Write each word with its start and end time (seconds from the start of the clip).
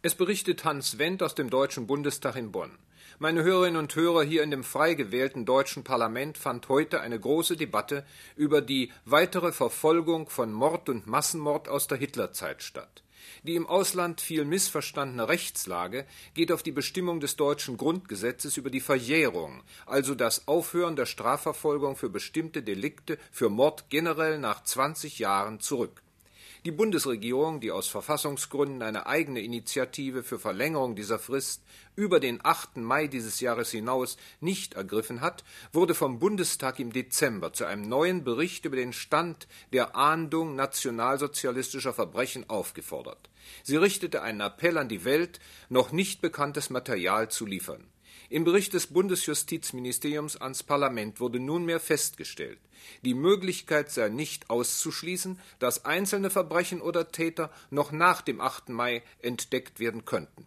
Es 0.00 0.14
berichtet 0.14 0.64
Hans 0.64 0.98
Wendt 0.98 1.24
aus 1.24 1.34
dem 1.34 1.50
Deutschen 1.50 1.88
Bundestag 1.88 2.36
in 2.36 2.52
Bonn. 2.52 2.70
Meine 3.18 3.42
Hörerinnen 3.42 3.80
und 3.80 3.96
Hörer 3.96 4.22
hier 4.22 4.44
in 4.44 4.52
dem 4.52 4.62
frei 4.62 4.94
gewählten 4.94 5.44
deutschen 5.44 5.82
Parlament 5.82 6.38
fand 6.38 6.68
heute 6.68 7.00
eine 7.00 7.18
große 7.18 7.56
Debatte 7.56 8.06
über 8.36 8.60
die 8.60 8.92
weitere 9.06 9.50
Verfolgung 9.50 10.28
von 10.28 10.52
Mord 10.52 10.88
und 10.88 11.08
Massenmord 11.08 11.68
aus 11.68 11.88
der 11.88 11.98
Hitlerzeit 11.98 12.62
statt. 12.62 13.02
Die 13.42 13.56
im 13.56 13.66
Ausland 13.66 14.20
viel 14.20 14.44
missverstandene 14.44 15.28
Rechtslage 15.28 16.06
geht 16.32 16.52
auf 16.52 16.62
die 16.62 16.70
Bestimmung 16.70 17.18
des 17.18 17.34
deutschen 17.34 17.76
Grundgesetzes 17.76 18.56
über 18.56 18.70
die 18.70 18.78
Verjährung, 18.78 19.64
also 19.84 20.14
das 20.14 20.46
Aufhören 20.46 20.94
der 20.94 21.06
Strafverfolgung 21.06 21.96
für 21.96 22.08
bestimmte 22.08 22.62
Delikte 22.62 23.18
für 23.32 23.48
Mord 23.48 23.90
generell 23.90 24.38
nach 24.38 24.62
20 24.62 25.18
Jahren 25.18 25.58
zurück. 25.58 26.02
Die 26.68 26.72
Bundesregierung, 26.72 27.60
die 27.60 27.70
aus 27.70 27.88
Verfassungsgründen 27.88 28.82
eine 28.82 29.06
eigene 29.06 29.40
Initiative 29.40 30.22
für 30.22 30.38
Verlängerung 30.38 30.96
dieser 30.96 31.18
Frist 31.18 31.62
über 31.96 32.20
den 32.20 32.40
8. 32.44 32.76
Mai 32.76 33.06
dieses 33.06 33.40
Jahres 33.40 33.70
hinaus 33.70 34.18
nicht 34.40 34.74
ergriffen 34.74 35.22
hat, 35.22 35.44
wurde 35.72 35.94
vom 35.94 36.18
Bundestag 36.18 36.78
im 36.78 36.92
Dezember 36.92 37.54
zu 37.54 37.64
einem 37.64 37.88
neuen 37.88 38.22
Bericht 38.22 38.66
über 38.66 38.76
den 38.76 38.92
Stand 38.92 39.48
der 39.72 39.96
Ahndung 39.96 40.56
nationalsozialistischer 40.56 41.94
Verbrechen 41.94 42.50
aufgefordert. 42.50 43.30
Sie 43.62 43.76
richtete 43.76 44.20
einen 44.20 44.42
Appell 44.42 44.76
an 44.76 44.90
die 44.90 45.06
Welt, 45.06 45.40
noch 45.70 45.90
nicht 45.90 46.20
bekanntes 46.20 46.68
Material 46.68 47.30
zu 47.30 47.46
liefern. 47.46 47.88
Im 48.28 48.44
Bericht 48.44 48.74
des 48.74 48.88
Bundesjustizministeriums 48.88 50.36
ans 50.36 50.62
Parlament 50.62 51.18
wurde 51.18 51.40
nunmehr 51.40 51.80
festgestellt, 51.80 52.58
die 53.02 53.14
Möglichkeit 53.14 53.90
sei 53.90 54.08
nicht 54.08 54.50
auszuschließen, 54.50 55.38
dass 55.58 55.84
einzelne 55.84 56.30
Verbrechen 56.30 56.80
oder 56.80 57.10
Täter 57.10 57.50
noch 57.70 57.92
nach 57.92 58.22
dem 58.22 58.40
8. 58.40 58.70
Mai 58.70 59.02
entdeckt 59.20 59.80
werden 59.80 60.04
könnten. 60.04 60.46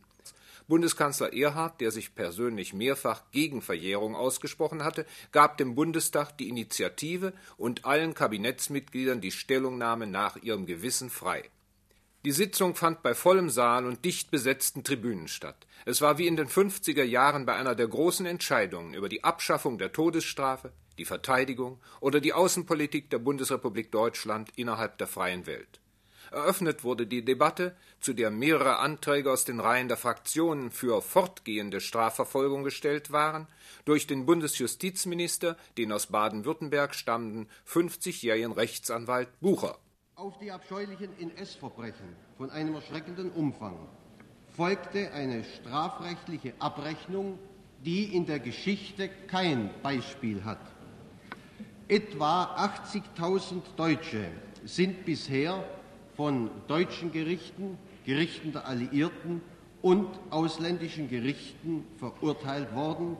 Bundeskanzler 0.67 1.34
Erhard, 1.34 1.81
der 1.81 1.91
sich 1.91 2.16
persönlich 2.16 2.73
mehrfach 2.73 3.23
gegen 3.31 3.61
Verjährung 3.61 4.16
ausgesprochen 4.16 4.83
hatte, 4.86 5.06
gab 5.33 5.58
dem 5.58 5.75
Bundestag 5.75 6.38
die 6.38 6.47
Initiative 6.47 7.33
und 7.58 7.83
allen 7.83 8.14
Kabinettsmitgliedern 8.14 9.19
die 9.19 9.31
Stellungnahme 9.31 10.08
nach 10.08 10.38
ihrem 10.38 10.66
Gewissen 10.66 11.09
frei. 11.09 11.50
Die 12.23 12.31
Sitzung 12.31 12.75
fand 12.75 13.02
bei 13.02 13.16
vollem 13.16 13.50
Saal 13.50 13.88
und 13.88 14.05
dicht 14.05 14.30
besetzten 14.30 14.83
Tribünen 14.83 15.27
statt. 15.27 15.66
Es 15.86 16.02
war 16.02 16.19
wie 16.19 16.28
in 16.28 16.36
den 16.36 16.47
50er 16.47 17.02
Jahren 17.02 17.47
bei 17.47 17.55
einer 17.55 17.73
der 17.73 17.88
großen 17.88 18.28
Entscheidungen 18.28 18.94
über 18.94 19.09
die 19.09 19.23
Abschaffung 19.23 19.80
der 19.80 19.91
Todesstrafe, 19.91 20.72
die 21.00 21.05
Verteidigung 21.05 21.80
oder 22.00 22.19
die 22.19 22.33
Außenpolitik 22.33 23.09
der 23.09 23.17
Bundesrepublik 23.17 23.91
Deutschland 23.91 24.52
innerhalb 24.55 25.00
der 25.00 25.08
freien 25.08 25.47
Welt. 25.47 25.80
Eröffnet 26.30 26.83
wurde 26.83 27.08
die 27.08 27.25
Debatte, 27.25 27.75
zu 28.00 28.13
der 28.13 28.30
mehrere 28.30 28.78
Anträge 28.78 29.31
aus 29.31 29.44
den 29.44 29.59
Reihen 29.59 29.88
der 29.88 29.97
Fraktionen 29.97 30.69
für 30.69 31.02
fortgehende 31.02 31.81
Strafverfolgung 31.81 32.63
gestellt 32.63 33.11
waren, 33.11 33.47
durch 33.83 34.06
den 34.06 34.28
Bundesjustizminister, 34.28 35.58
den 35.78 35.91
aus 35.91 36.08
Baden-Württemberg 36.08 36.94
stammenden 36.94 37.50
50-jährigen 37.67 38.52
Rechtsanwalt 38.52 39.28
Bucher. 39.41 39.80
Auf 40.22 40.38
die 40.38 40.52
abscheulichen 40.52 41.09
NS-Verbrechen 41.19 42.16
von 42.38 42.52
einem 42.52 42.75
erschreckenden 42.75 43.31
Umfang 43.31 43.75
folgte 44.55 45.11
eine 45.13 45.44
strafrechtliche 45.44 46.53
Abrechnung, 46.59 47.39
die 47.83 48.16
in 48.16 48.28
der 48.28 48.39
Geschichte 48.39 49.09
kein 49.25 49.72
Beispiel 49.81 50.44
hat. 50.44 50.59
Etwa 51.88 52.55
80.000 52.55 53.63
Deutsche 53.75 54.28
sind 54.63 55.05
bisher 55.05 55.63
von 56.16 56.52
deutschen 56.67 57.11
Gerichten, 57.11 57.80
Gerichten 58.06 58.52
der 58.52 58.67
Alliierten 58.67 59.41
und 59.81 60.08
ausländischen 60.30 61.09
Gerichten 61.09 61.83
verurteilt 61.97 62.75
worden 62.75 63.17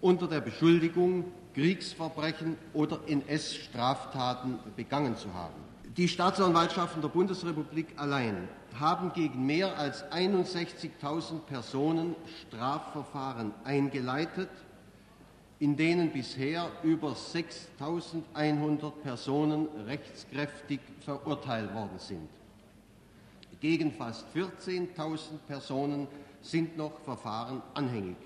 unter 0.00 0.28
der 0.28 0.40
Beschuldigung, 0.40 1.24
Kriegsverbrechen 1.54 2.56
oder 2.74 3.00
NS-Straftaten 3.08 4.60
begangen 4.76 5.16
zu 5.16 5.34
haben. 5.34 5.63
Die 5.96 6.08
Staatsanwaltschaften 6.08 7.02
der 7.02 7.08
Bundesrepublik 7.08 7.86
allein 7.96 8.48
haben 8.80 9.12
gegen 9.12 9.46
mehr 9.46 9.78
als 9.78 10.04
61.000 10.10 11.38
Personen 11.46 12.16
Strafverfahren 12.40 13.52
eingeleitet, 13.62 14.48
in 15.60 15.76
denen 15.76 16.12
bisher 16.12 16.68
über 16.82 17.12
6.100 17.12 18.90
Personen 19.04 19.68
rechtskräftig 19.86 20.80
verurteilt 20.98 21.72
worden 21.72 21.98
sind. 21.98 22.28
Gegen 23.60 23.92
fast 23.92 24.26
14.000 24.34 25.38
Personen 25.46 26.08
sind 26.42 26.76
noch 26.76 26.98
Verfahren 27.04 27.62
anhängig. 27.72 28.16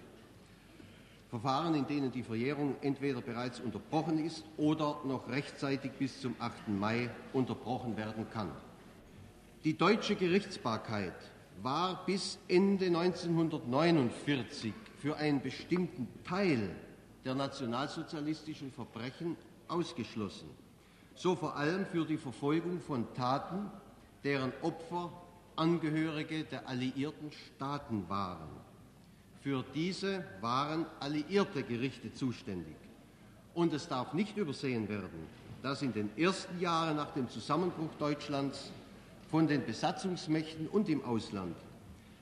Verfahren, 1.29 1.75
in 1.75 1.87
denen 1.87 2.11
die 2.11 2.23
Verjährung 2.23 2.77
entweder 2.81 3.21
bereits 3.21 3.61
unterbrochen 3.61 4.25
ist 4.25 4.45
oder 4.57 5.01
noch 5.05 5.29
rechtzeitig 5.29 5.93
bis 5.93 6.21
zum 6.21 6.35
8. 6.39 6.69
Mai 6.69 7.11
unterbrochen 7.35 7.97
werden 7.97 8.27
kann. 8.31 8.51
Die 9.65 9.77
deutsche 9.77 10.17
Gerichtsbarkeit 10.17 11.13
war 11.63 12.07
bis 12.07 12.39
Ende 12.49 12.87
1949 12.87 14.73
für 14.97 15.17
einen 15.17 15.43
bestimmten 15.43 16.09
Teil 16.25 16.75
der 17.25 17.35
nationalsozialistischen 17.35 18.73
Verbrechen 18.73 19.37
ausgeschlossen, 19.67 20.49
so 21.15 21.37
vor 21.37 21.57
allem 21.57 21.85
für 21.85 22.07
die 22.07 22.17
Verfolgung 22.17 22.81
von 22.81 23.13
Taten, 23.15 23.71
deren 24.25 24.53
Opfer 24.63 25.13
Angehörige 25.57 26.45
der 26.45 26.69
alliierten 26.69 27.33
Staaten 27.33 28.09
waren. 28.09 28.68
Für 29.49 29.65
diese 29.75 30.23
waren 30.43 30.85
alliierte 31.01 31.63
Gerichte 31.63 32.13
zuständig. 32.13 32.77
Und 33.55 33.73
es 33.73 33.89
darf 33.89 34.13
nicht 34.13 34.37
übersehen 34.37 34.87
werden, 34.91 35.27
dass 35.63 35.81
in 35.81 35.95
den 35.95 36.11
ersten 36.19 36.61
Jahren 36.61 36.97
nach 36.97 37.15
dem 37.15 37.31
Zusammenbruch 37.31 37.89
Deutschlands 37.99 38.71
von 39.31 39.47
den 39.47 39.65
Besatzungsmächten 39.65 40.69
und 40.69 40.91
im 40.91 41.03
Ausland 41.03 41.57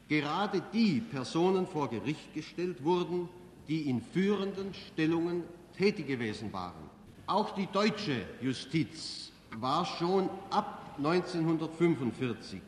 gerade 0.09 0.63
die 0.73 1.01
Personen 1.01 1.67
vor 1.67 1.91
Gericht 1.91 2.33
gestellt 2.33 2.85
wurden, 2.85 3.29
die 3.67 3.91
in 3.91 4.01
führenden 4.01 4.73
Stellungen 4.73 5.43
tätig 5.77 6.07
gewesen 6.07 6.53
waren. 6.53 6.89
Auch 7.27 7.57
die 7.57 7.67
deutsche 7.73 8.25
Justiz 8.41 9.33
war 9.57 9.85
schon 9.85 10.31
ab 10.51 10.95
1945 10.99 12.61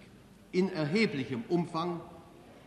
in 0.51 0.73
erheblichem 0.73 1.45
Umfang 1.49 2.01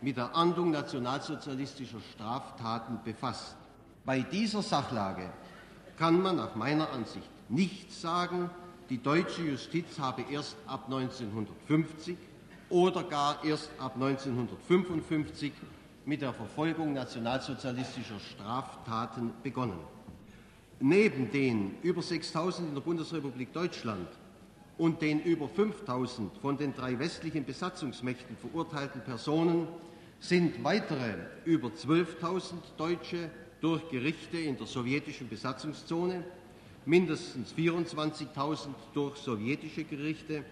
mit 0.02 0.16
der 0.16 0.34
Ahndung 0.34 0.70
nationalsozialistischer 0.70 2.00
Straftaten 2.12 2.98
befasst. 3.04 3.56
Bei 4.04 4.20
dieser 4.20 4.62
Sachlage 4.62 5.30
kann 5.96 6.20
man 6.20 6.36
nach 6.36 6.56
meiner 6.56 6.90
Ansicht 6.90 7.30
nicht 7.48 7.92
sagen, 7.92 8.50
die 8.90 9.00
deutsche 9.00 9.42
Justiz 9.42 9.98
habe 9.98 10.24
erst 10.30 10.56
ab 10.66 10.84
1950 10.86 12.16
oder 12.68 13.04
gar 13.04 13.44
erst 13.44 13.70
ab 13.78 13.94
1955 13.94 15.52
mit 16.04 16.20
der 16.20 16.32
Verfolgung 16.32 16.92
nationalsozialistischer 16.92 18.18
Straftaten 18.18 19.32
begonnen. 19.42 19.78
Neben 20.80 21.30
den 21.30 21.76
über 21.82 22.00
6.000 22.00 22.58
in 22.68 22.74
der 22.74 22.80
Bundesrepublik 22.80 23.52
Deutschland 23.52 24.08
und 24.78 25.00
den 25.00 25.20
über 25.20 25.46
5.000 25.46 26.30
von 26.40 26.56
den 26.56 26.74
drei 26.74 26.98
westlichen 26.98 27.44
Besatzungsmächten 27.44 28.36
verurteilten 28.36 29.00
Personen 29.02 29.68
sind 30.22 30.62
weitere 30.62 31.14
über 31.44 31.68
12.000 31.68 32.54
Deutsche 32.76 33.28
durch 33.60 33.88
Gerichte 33.90 34.38
in 34.38 34.56
der 34.56 34.68
sowjetischen 34.68 35.28
Besatzungszone, 35.28 36.22
mindestens 36.86 37.52
24.000 37.52 38.68
durch 38.94 39.16
sowjetische 39.18 39.82
Gerichte, 39.82 40.44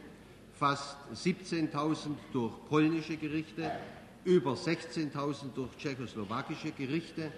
fast 0.54 0.96
17.000 1.14 2.16
durch 2.32 2.52
polnische 2.68 3.16
Gerichte, 3.16 3.70
über 4.24 4.54
16.000 4.54 5.54
durch 5.54 5.76
tschechoslowakische 5.78 6.72
Gerichte 6.72 7.30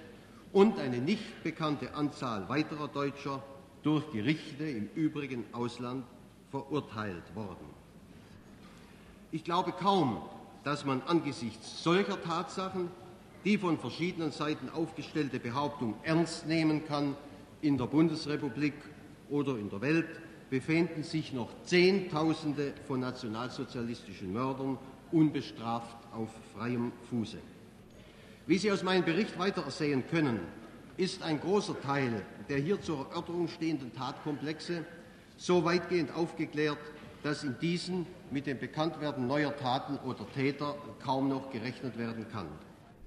und 0.53 0.79
eine 0.79 0.99
nicht 0.99 1.45
bekannte 1.45 1.95
Anzahl 1.95 2.49
weiterer 2.49 2.89
Deutscher 2.89 3.43
durch 3.83 4.11
Gerichte 4.11 4.65
im 4.65 4.89
übrigen 4.95 5.45
Ausland 5.53 6.05
verurteilt 6.51 7.35
worden. 7.35 7.67
Ich 9.33 9.45
glaube 9.45 9.73
kaum, 9.73 10.23
dass 10.65 10.85
man 10.85 11.03
angesichts 11.03 11.83
solcher 11.83 12.21
Tatsachen 12.23 12.89
die 13.45 13.59
von 13.59 13.79
verschiedenen 13.79 14.31
Seiten 14.31 14.69
aufgestellte 14.71 15.41
Behauptung 15.41 15.95
ernst 16.05 16.47
nehmen 16.47 16.87
kann, 16.87 17.17
in 17.61 17.77
der 17.77 17.87
Bundesrepublik 17.87 18.75
oder 19.31 19.57
in 19.57 19.69
der 19.69 19.81
Welt 19.81 20.09
befinden 20.51 21.03
sich 21.03 21.33
noch 21.33 21.49
Zehntausende 21.65 22.75
von 22.87 23.01
nationalsozialistischen 23.01 24.33
Mördern 24.33 24.79
unbestraft 25.11 25.97
auf 26.13 26.29
freiem 26.55 26.93
Fuße. 27.09 27.39
Wie 28.47 28.59
Sie 28.59 28.71
aus 28.71 28.83
meinem 28.83 29.05
Bericht 29.05 29.39
weiter 29.39 29.65
ersehen 29.65 30.05
können, 30.11 30.41
ist 30.97 31.23
ein 31.23 31.41
großer 31.41 31.81
Teil 31.81 32.23
der 32.49 32.59
hier 32.59 32.81
zur 32.81 33.07
Erörterung 33.09 33.49
stehenden 33.49 33.93
Tatkomplexe 33.95 34.85
so 35.37 35.65
weitgehend 35.65 36.15
aufgeklärt, 36.15 36.79
dass 37.23 37.45
in 37.45 37.57
diesen 37.61 38.07
mit 38.31 38.47
dem 38.47 38.59
Bekanntwerden 38.59 39.27
neuer 39.27 39.57
Taten 39.57 39.99
oder 40.09 40.27
Täter 40.35 40.75
kaum 41.03 41.29
noch 41.29 41.51
gerechnet 41.51 41.97
werden 41.99 42.27
kann. 42.31 42.49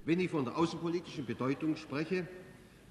Wenn 0.04 0.20
ich 0.20 0.30
von 0.30 0.44
der 0.44 0.56
außenpolitischen 0.56 1.26
Bedeutung 1.26 1.76
spreche, 1.76 2.26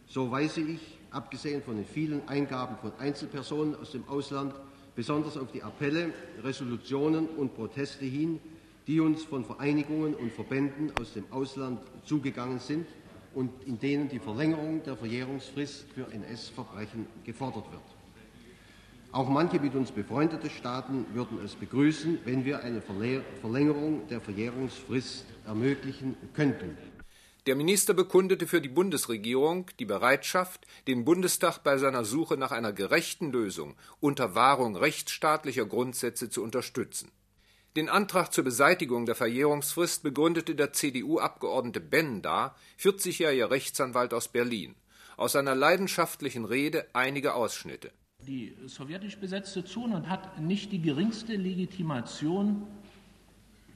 so 0.07 0.30
weise 0.30 0.62
ich, 0.62 1.00
abgesehen 1.12 1.63
von 1.63 1.77
den 1.77 1.86
vielen 1.86 2.27
Eingaben 2.27 2.77
von 2.77 2.92
Einzelpersonen 3.00 3.75
aus 3.75 3.92
dem 3.92 4.07
Ausland, 4.07 4.54
besonders 4.95 5.38
auf 5.38 5.51
die 5.51 5.63
Appelle, 5.63 6.13
Resolutionen 6.44 7.28
und 7.28 7.56
Proteste 7.56 8.06
hin, 8.06 8.39
die 8.88 9.00
uns 9.00 9.24
von 9.24 9.44
Vereinigungen 9.44 10.13
und 10.13 10.31
Verbänden 10.31 10.92
aus 11.00 11.13
dem 11.13 11.25
Ausland 11.31 11.80
zugegangen 12.04 12.60
sind 12.60 12.86
und 13.33 13.51
in 13.66 13.80
denen 13.80 14.10
die 14.10 14.19
Verlängerung 14.19 14.83
der 14.83 14.95
Verjährungsfrist 14.95 15.86
für 15.94 16.12
NS-Verbrechen 16.12 17.07
gefordert 17.24 17.71
wird. 17.71 17.94
Auch 19.16 19.30
manche 19.30 19.62
mit 19.62 19.74
uns 19.76 19.94
befreundete 19.94 20.50
Staaten 20.50 21.06
würden 21.14 21.40
es 21.42 21.56
begrüßen, 21.56 22.20
wenn 22.26 22.44
wir 22.44 22.66
eine 22.66 22.82
Verlängerung 22.82 24.06
der 24.10 24.20
Verjährungsfrist 24.20 25.26
ermöglichen 25.46 26.18
könnten. 26.34 26.78
Der 27.46 27.56
Minister 27.56 27.94
bekundete 27.94 28.46
für 28.46 28.60
die 28.60 28.68
Bundesregierung 28.68 29.72
die 29.80 29.86
Bereitschaft, 29.86 30.68
den 30.88 31.06
Bundestag 31.06 31.60
bei 31.60 31.78
seiner 31.78 32.04
Suche 32.04 32.36
nach 32.36 32.52
einer 32.52 32.74
gerechten 32.74 33.32
Lösung 33.32 33.78
unter 34.02 34.36
Wahrung 34.36 34.76
rechtsstaatlicher 34.76 35.66
Grundsätze 35.66 36.30
zu 36.30 36.44
unterstützen. 36.44 37.10
Den 37.78 37.88
Antrag 37.88 38.34
zur 38.34 38.44
Beseitigung 38.44 39.06
der 39.06 39.16
Verjährungsfrist 39.16 40.04
begründete 40.04 40.56
der 40.56 40.74
CDU-Abgeordnete 40.74 41.80
Benda, 41.80 42.54
40-jähriger 42.82 43.50
Rechtsanwalt 43.50 44.14
aus 44.14 44.28
Berlin. 44.28 44.76
Aus 45.16 45.32
seiner 45.32 45.56
leidenschaftlichen 45.56 46.44
Rede 46.44 46.86
einige 46.92 47.34
Ausschnitte. 47.34 47.94
Die 48.27 48.57
sowjetisch 48.66 49.18
besetzte 49.18 49.63
Zone 49.63 50.10
hat 50.10 50.39
nicht 50.39 50.72
die 50.72 50.81
geringste 50.81 51.36
Legitimation, 51.36 52.63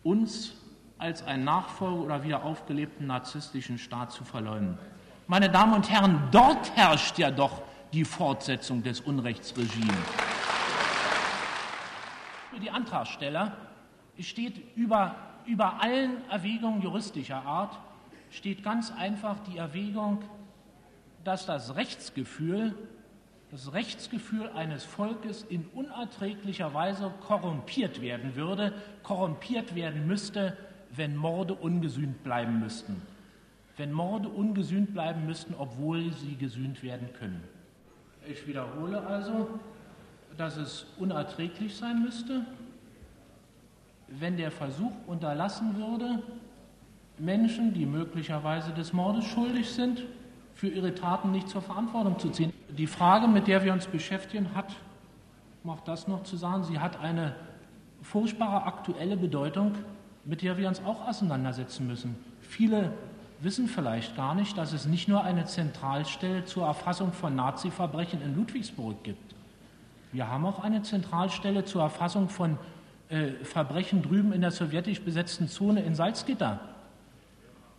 uns 0.02 0.56
als 0.98 1.22
einen 1.22 1.44
Nachfolger 1.44 2.02
oder 2.02 2.24
wieder 2.24 2.44
aufgelebten 2.44 3.06
narzisstischen 3.06 3.78
Staat 3.78 4.12
zu 4.12 4.24
verleugnen. 4.24 4.80
Meine 5.28 5.52
Damen 5.52 5.74
und 5.74 5.92
Herren, 5.92 6.30
dort 6.32 6.76
herrscht 6.76 7.20
ja 7.20 7.30
doch 7.30 7.62
die 7.94 8.04
Fortsetzung 8.04 8.82
des 8.82 9.02
Unrechtsregimes. 9.02 9.96
Für 12.52 12.60
die 12.60 12.72
Antragsteller 12.72 13.56
steht 14.20 14.76
über, 14.76 15.16
über 15.46 15.80
allen 15.80 16.28
Erwägungen 16.32 16.82
juristischer 16.82 17.46
Art, 17.46 17.78
steht 18.32 18.64
ganz 18.64 18.92
einfach 18.92 19.38
die 19.42 19.58
Erwägung, 19.60 20.24
dass 21.24 21.46
das 21.46 21.76
Rechtsgefühl, 21.76 22.76
das 23.52 23.74
Rechtsgefühl 23.74 24.50
eines 24.50 24.84
Volkes 24.84 25.44
in 25.44 25.66
unerträglicher 25.74 26.74
Weise 26.74 27.12
korrumpiert 27.22 28.02
werden 28.02 28.36
würde, 28.36 28.74
korrumpiert 29.02 29.76
werden 29.76 30.06
müsste, 30.06 30.56
wenn 30.96 31.16
Morde 31.16 31.56
ungesühnt 31.56 32.24
bleiben 32.24 32.60
müssten. 32.60 33.02
Wenn 33.78 33.92
Morde 33.92 34.30
ungesühnt 34.30 34.94
bleiben 34.94 35.26
müssten, 35.26 35.56
obwohl 35.58 36.12
sie 36.14 36.36
gesühnt 36.36 36.84
werden 36.84 37.10
können. 37.14 37.44
Ich 38.28 38.46
wiederhole 38.46 39.02
also, 39.02 39.60
dass 40.38 40.58
es 40.58 40.86
unerträglich 40.98 41.76
sein 41.76 42.04
müsste, 42.04 42.46
wenn 44.08 44.38
der 44.38 44.52
Versuch 44.52 44.92
unterlassen 45.08 45.76
würde, 45.78 46.22
Menschen, 47.18 47.74
die 47.74 47.86
möglicherweise 47.86 48.72
des 48.74 48.94
Mordes 48.94 49.26
schuldig 49.26 49.70
sind, 49.70 50.06
für 50.60 50.68
ihre 50.68 50.94
Taten 50.94 51.32
nicht 51.32 51.48
zur 51.48 51.62
Verantwortung 51.62 52.20
zu 52.20 52.30
ziehen. 52.32 52.52
Die 52.68 52.86
Frage, 52.86 53.30
mit 53.30 53.48
der 53.48 53.64
wir 53.64 53.72
uns 53.72 53.88
beschäftigen, 53.88 54.54
hat, 54.54 54.76
macht 55.64 55.88
das 55.88 56.10
noch 56.10 56.24
zu 56.24 56.36
sagen, 56.36 56.66
sie 56.66 56.80
hat 56.80 57.00
eine 57.00 57.34
furchtbare 58.02 58.66
aktuelle 58.66 59.16
Bedeutung, 59.16 59.76
mit 60.26 60.42
der 60.42 60.58
wir 60.58 60.68
uns 60.68 60.84
auch 60.84 61.08
auseinandersetzen 61.08 61.88
müssen. 61.88 62.18
Viele 62.42 62.92
wissen 63.40 63.70
vielleicht 63.70 64.18
gar 64.18 64.36
nicht, 64.36 64.58
dass 64.58 64.74
es 64.74 64.86
nicht 64.86 65.08
nur 65.08 65.24
eine 65.24 65.46
Zentralstelle 65.46 66.44
zur 66.44 66.66
Erfassung 66.66 67.14
von 67.14 67.38
Nazi-Verbrechen 67.38 68.22
in 68.22 68.36
Ludwigsburg 68.36 69.02
gibt. 69.02 69.34
Wir 70.12 70.28
haben 70.28 70.46
auch 70.46 70.62
eine 70.62 70.82
Zentralstelle 70.82 71.64
zur 71.64 71.84
Erfassung 71.84 72.28
von 72.28 72.58
äh, 73.08 73.30
Verbrechen 73.46 74.02
drüben 74.02 74.34
in 74.34 74.42
der 74.42 74.52
sowjetisch 74.52 75.00
besetzten 75.04 75.48
Zone 75.48 75.84
in 75.84 75.96
Salzgitter. 75.96 76.60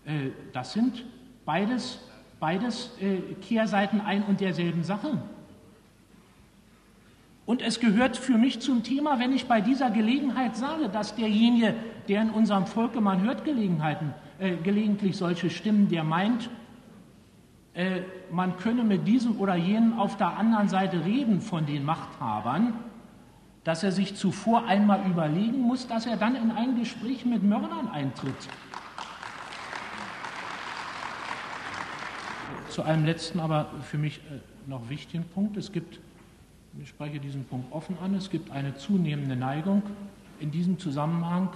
Äh, 0.06 0.31
das 0.55 0.73
sind 0.73 1.05
beides, 1.44 1.99
beides 2.40 2.90
äh, 3.00 3.19
Kehrseiten 3.42 4.00
ein 4.00 4.22
und 4.25 4.40
derselben 4.40 4.82
Sache. 4.82 5.19
Und 7.46 7.62
es 7.62 7.81
gehört 7.81 8.16
für 8.16 8.38
mich 8.38 8.60
zum 8.60 8.82
Thema, 8.82 9.19
wenn 9.19 9.32
ich 9.32 9.46
bei 9.46 9.60
dieser 9.60 9.90
Gelegenheit 9.90 10.56
sage, 10.56 10.88
dass 10.88 11.14
derjenige, 11.14 11.75
der 12.08 12.22
in 12.22 12.31
unserem 12.31 12.66
Volke, 12.66 13.00
man 13.00 13.22
hört 13.22 13.44
Gelegenheiten, 13.44 14.14
äh, 14.38 14.56
gelegentlich 14.56 15.16
solche 15.16 15.50
Stimmen, 15.50 15.88
der 15.88 16.04
meint, 16.04 16.48
äh, 17.75 18.02
man 18.31 18.56
könne 18.56 18.84
mit 18.84 19.06
diesem 19.06 19.38
oder 19.38 19.54
jenem 19.54 19.98
auf 19.98 20.16
der 20.16 20.37
anderen 20.37 20.69
Seite 20.69 21.04
reden 21.04 21.40
von 21.40 21.66
den 21.66 21.84
Machthabern, 21.84 22.75
dass 23.64 23.82
er 23.82 23.92
sich 23.92 24.16
zuvor 24.16 24.66
einmal 24.66 25.06
überlegen 25.08 25.60
muss, 25.60 25.87
dass 25.87 26.06
er 26.06 26.16
dann 26.16 26.34
in 26.34 26.50
ein 26.50 26.78
Gespräch 26.78 27.25
mit 27.25 27.42
Mördern 27.42 27.88
eintritt. 27.92 28.48
Zu 32.70 32.82
einem 32.82 33.05
letzten, 33.05 33.40
aber 33.40 33.67
für 33.82 33.99
mich 33.99 34.19
äh, 34.19 34.69
noch 34.69 34.88
wichtigen 34.88 35.25
Punkt. 35.25 35.56
Es 35.56 35.72
gibt, 35.72 35.99
ich 36.81 36.88
spreche 36.88 37.19
diesen 37.19 37.44
Punkt 37.44 37.72
offen 37.72 37.99
an, 38.02 38.14
es 38.14 38.31
gibt 38.31 38.52
eine 38.52 38.76
zunehmende 38.76 39.34
Neigung 39.34 39.82
in 40.38 40.52
diesem 40.52 40.78
Zusammenhang 40.78 41.50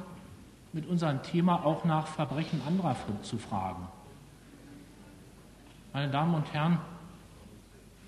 mit 0.72 0.86
unserem 0.86 1.22
Thema 1.22 1.64
auch 1.64 1.84
nach 1.84 2.08
Verbrechen 2.08 2.60
anderer 2.66 2.96
zu 3.22 3.38
fragen. 3.38 3.86
Meine 5.92 6.10
Damen 6.10 6.34
und 6.34 6.52
Herren, 6.52 6.78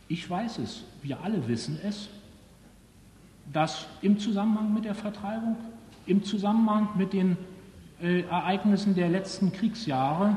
ich 0.08 0.28
weiß 0.28 0.58
es, 0.58 0.82
wir 1.02 1.20
alle 1.20 1.46
wissen 1.46 1.78
es, 1.84 2.08
dass 3.52 3.86
im 4.02 4.18
Zusammenhang 4.18 4.74
mit 4.74 4.84
der 4.84 4.96
Vertreibung, 4.96 5.56
im 6.06 6.24
Zusammenhang 6.24 6.88
mit 6.96 7.12
den 7.12 7.36
äh, 8.02 8.22
Ereignissen 8.22 8.96
der 8.96 9.08
letzten 9.08 9.52
Kriegsjahre 9.52 10.36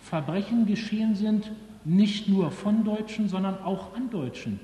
Verbrechen 0.00 0.66
geschehen 0.66 1.16
sind, 1.16 1.50
nicht 1.88 2.28
nur 2.28 2.50
von 2.50 2.84
Deutschen, 2.84 3.28
sondern 3.28 3.58
auch 3.62 3.94
an 3.94 4.10
Deutschen. 4.10 4.60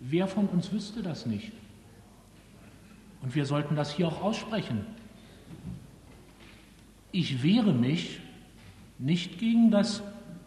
Wer 0.00 0.28
von 0.28 0.46
uns 0.46 0.72
wüsste 0.72 1.02
das 1.02 1.26
nicht? 1.26 1.52
Und 3.20 3.34
wir 3.34 3.46
sollten 3.46 3.74
das 3.74 3.92
hier 3.92 4.06
auch 4.06 4.22
aussprechen. 4.22 4.86
Ich 7.10 7.42
wehre 7.42 7.72
mich 7.72 8.20
nicht 8.98 9.38
gegen 9.38 9.72
das, 9.72 10.02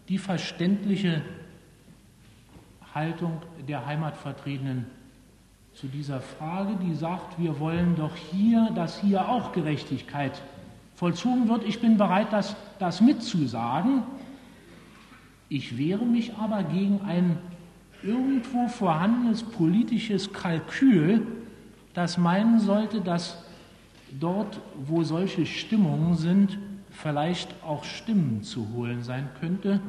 die 0.08 0.18
verständliche 0.18 1.22
Haltung 2.96 3.42
der 3.68 3.86
Heimatvertriebenen 3.86 4.86
zu 5.74 5.88
dieser 5.88 6.22
Frage, 6.22 6.78
die 6.82 6.94
sagt, 6.94 7.40
wir 7.40 7.60
wollen 7.60 7.96
doch 7.96 8.16
hier, 8.16 8.70
dass 8.76 9.02
hier 9.02 9.28
auch 9.28 9.52
Gerechtigkeit 9.52 10.42
vollzogen 10.96 11.50
wird. 11.50 11.66
Ich 11.66 11.82
bin 11.82 11.98
bereit, 11.98 12.28
das, 12.32 12.56
das 12.80 13.02
mitzusagen. 13.02 14.04
Ich 15.54 15.78
wehre 15.78 16.06
mich 16.06 16.34
aber 16.38 16.64
gegen 16.64 17.02
ein 17.02 17.38
irgendwo 18.04 18.70
vorhandenes 18.70 19.44
politisches 19.44 20.32
Kalkül, 20.32 21.28
das 21.94 22.18
meinen 22.18 22.62
sollte, 22.62 23.02
dass 23.02 23.44
dort, 24.18 24.62
wo 24.86 25.04
solche 25.04 25.46
Stimmungen 25.46 26.16
sind, 26.16 26.58
vielleicht 26.90 27.54
auch 27.66 27.84
Stimmen 27.84 28.44
zu 28.44 28.66
holen 28.74 29.04
sein 29.04 29.28
könnte. 29.42 29.82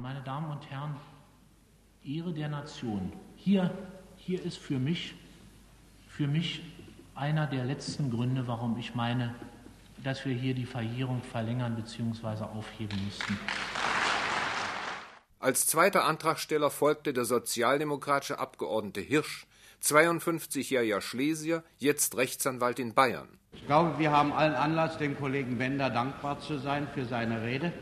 Meine 0.00 0.22
Damen 0.22 0.50
und 0.50 0.70
Herren, 0.70 0.96
Ehre 2.02 2.32
der 2.32 2.48
Nation. 2.48 3.12
Hier, 3.36 3.70
hier 4.16 4.42
ist 4.42 4.56
für 4.56 4.78
mich, 4.78 5.14
für 6.08 6.26
mich 6.26 6.62
einer 7.14 7.46
der 7.46 7.66
letzten 7.66 8.10
Gründe, 8.10 8.48
warum 8.48 8.78
ich 8.78 8.94
meine, 8.94 9.34
dass 10.04 10.24
wir 10.24 10.34
hier 10.34 10.54
die 10.54 10.66
Verjährung 10.66 11.22
verlängern 11.22 11.74
bzw. 11.74 12.44
aufheben 12.44 12.98
müssten. 13.04 13.38
Als 15.40 15.66
zweiter 15.66 16.04
Antragsteller 16.04 16.70
folgte 16.70 17.12
der 17.12 17.24
sozialdemokratische 17.24 18.38
Abgeordnete 18.38 19.00
Hirsch, 19.00 19.46
52-jähriger 19.82 21.00
Schlesier, 21.00 21.62
jetzt 21.78 22.16
Rechtsanwalt 22.16 22.78
in 22.78 22.94
Bayern. 22.94 23.28
Ich 23.52 23.66
glaube, 23.66 23.98
wir 23.98 24.10
haben 24.10 24.32
allen 24.32 24.54
Anlass, 24.54 24.96
dem 24.98 25.18
Kollegen 25.18 25.58
Bender 25.58 25.90
dankbar 25.90 26.40
zu 26.40 26.58
sein 26.58 26.88
für 26.94 27.04
seine 27.04 27.42
Rede. 27.42 27.72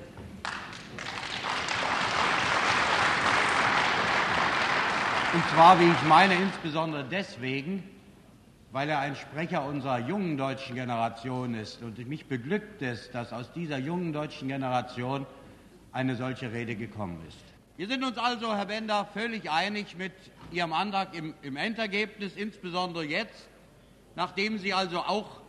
Und 5.32 5.48
zwar, 5.54 5.80
wie 5.80 5.90
ich 5.90 6.02
meine, 6.02 6.34
insbesondere 6.34 7.04
deswegen, 7.04 7.82
weil 8.72 8.88
er 8.88 9.00
ein 9.00 9.14
Sprecher 9.14 9.64
unserer 9.64 9.98
jungen 9.98 10.38
deutschen 10.38 10.74
Generation 10.74 11.54
ist. 11.54 11.82
Und 11.82 11.98
mich 12.08 12.26
beglückt 12.26 12.80
es, 12.80 13.10
dass 13.10 13.32
aus 13.32 13.52
dieser 13.52 13.78
jungen 13.78 14.12
deutschen 14.12 14.48
Generation 14.48 15.26
eine 15.92 16.16
solche 16.16 16.50
Rede 16.52 16.74
gekommen 16.74 17.22
ist. 17.28 17.38
Wir 17.76 17.86
sind 17.86 18.02
uns 18.02 18.16
also, 18.16 18.54
Herr 18.54 18.66
Bender, 18.66 19.06
völlig 19.12 19.50
einig 19.50 19.96
mit 19.96 20.12
Ihrem 20.50 20.72
Antrag 20.72 21.14
im, 21.14 21.34
im 21.42 21.56
Endergebnis, 21.56 22.34
insbesondere 22.34 23.04
jetzt, 23.04 23.48
nachdem 24.16 24.58
Sie 24.58 24.72
also 24.72 25.00
auch 25.00 25.42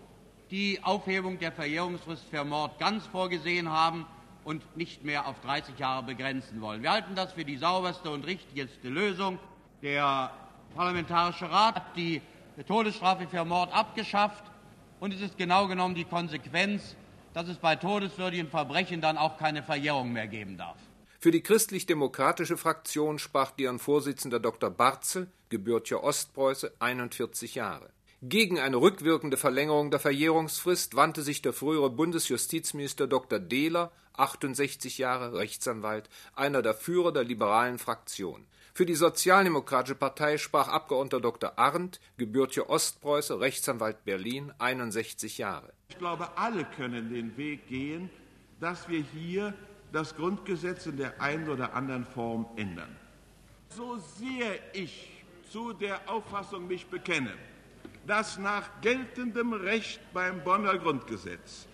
die 0.52 0.80
Aufhebung 0.84 1.40
der 1.40 1.52
Verjährungsfrist 1.52 2.26
für 2.30 2.44
Mord 2.44 2.78
ganz 2.78 3.06
vorgesehen 3.08 3.70
haben 3.70 4.06
und 4.44 4.76
nicht 4.76 5.04
mehr 5.04 5.28
auf 5.28 5.40
30 5.42 5.80
Jahre 5.80 6.04
begrenzen 6.04 6.60
wollen. 6.60 6.84
Wir 6.84 6.92
halten 6.92 7.16
das 7.16 7.32
für 7.34 7.46
die 7.46 7.58
sauberste 7.58 8.10
und 8.10 8.26
richtigste 8.26 8.90
Lösung. 8.90 9.40
Der 9.82 10.32
Parlamentarische 10.76 11.50
Rat 11.50 11.76
hat 11.76 11.96
die 11.96 12.22
Todesstrafe 12.62 13.28
für 13.28 13.44
Mord 13.46 13.74
abgeschafft 13.74 14.44
und 15.00 15.14
es 15.14 15.22
ist 15.22 15.38
genau 15.38 15.68
genommen 15.68 15.96
die 15.96 16.06
Konsequenz, 16.06 16.96
dass 17.34 17.48
es 17.48 17.58
bei 17.58 17.76
todeswürdigen 17.76 18.48
Verbrechen 18.48 19.02
dann 19.02 19.18
auch 19.18 19.38
keine 19.38 19.64
Verjährung 19.64 20.14
mehr 20.14 20.28
geben 20.28 20.58
darf. 20.58 20.78
Für 21.20 21.32
die 21.32 21.42
christlich-demokratische 21.42 22.58
Fraktion 22.58 23.18
sprach 23.18 23.52
deren 23.52 23.80
Vorsitzender 23.80 24.40
Dr. 24.40 24.70
Barzel, 24.70 25.32
gebürtiger 25.50 26.04
Ostpreuße, 26.04 26.74
41 26.80 27.56
Jahre. 27.56 27.90
Gegen 28.22 28.60
eine 28.60 28.78
rückwirkende 28.78 29.36
Verlängerung 29.36 29.92
der 29.92 30.00
Verjährungsfrist 30.00 30.96
wandte 30.96 31.24
sich 31.24 31.42
der 31.42 31.54
frühere 31.54 31.90
Bundesjustizminister 31.90 33.08
Dr. 33.08 33.40
Dehler, 33.40 33.92
68 34.14 34.98
Jahre, 34.98 35.34
Rechtsanwalt, 35.34 36.10
einer 36.36 36.62
der 36.62 36.74
Führer 36.74 37.12
der 37.12 37.24
liberalen 37.24 37.80
Fraktion. 37.80 38.46
Für 38.76 38.88
die 38.88 38.96
Sozialdemokratische 38.96 39.94
Partei 39.94 40.40
sprach 40.40 40.68
Abgeordneter 40.68 41.22
Dr. 41.22 41.60
Arndt, 41.60 42.00
gebürtiger 42.18 42.72
Ostpreuße, 42.72 43.40
Rechtsanwalt 43.40 44.04
Berlin, 44.04 44.52
61 44.58 45.38
Jahre. 45.38 45.72
Ich 45.90 46.00
glaube, 46.00 46.36
alle 46.40 46.66
können 46.66 47.14
den 47.14 47.38
Weg 47.38 47.68
gehen, 47.68 48.10
dass 48.60 48.90
wir 48.90 49.04
hier 49.14 49.54
das 49.92 50.16
Grundgesetz 50.16 50.88
in 50.88 50.98
der 50.98 51.22
einen 51.22 51.50
oder 51.50 51.76
anderen 51.76 52.04
Form 52.04 52.48
ändern. 52.56 52.98
So 53.70 53.98
sehr 53.98 54.56
ich 54.74 55.24
zu 55.52 55.74
der 55.74 56.10
Auffassung 56.10 56.66
mich 56.66 56.88
bekenne, 56.88 57.36
dass 58.08 58.40
nach 58.40 58.82
geltendem 58.82 59.54
Recht 59.54 60.00
beim 60.14 60.44
Bonner 60.44 60.80
Grundgesetz 60.80 61.68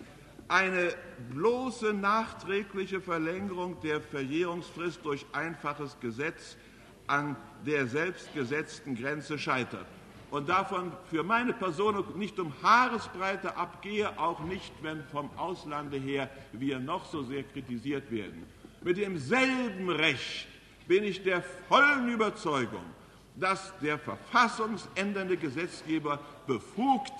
eine 0.48 0.94
bloße 1.32 1.94
nachträgliche 1.94 3.00
Verlängerung 3.00 3.80
der 3.80 4.02
Verjährungsfrist 4.02 5.00
durch 5.02 5.24
einfaches 5.32 5.98
Gesetz 6.00 6.58
an 7.10 7.36
der 7.66 7.86
selbstgesetzten 7.86 8.94
Grenze 8.94 9.38
scheitert 9.38 9.86
und 10.30 10.48
davon 10.48 10.92
für 11.10 11.24
meine 11.24 11.52
Person 11.52 12.04
nicht 12.16 12.38
um 12.38 12.52
Haaresbreite 12.62 13.56
abgehe, 13.56 14.16
auch 14.18 14.40
nicht, 14.40 14.72
wenn 14.82 15.02
vom 15.04 15.28
Auslande 15.36 15.98
her 15.98 16.30
wir 16.52 16.78
noch 16.78 17.04
so 17.04 17.22
sehr 17.22 17.42
kritisiert 17.42 18.10
werden. 18.10 18.46
Mit 18.82 18.96
demselben 18.96 19.90
Recht 19.90 20.46
bin 20.86 21.04
ich 21.04 21.22
der 21.22 21.42
vollen 21.68 22.08
Überzeugung, 22.08 22.84
dass 23.36 23.72
der 23.80 23.98
verfassungsändernde 23.98 25.36
Gesetzgeber 25.36 26.20
befugt 26.46 27.12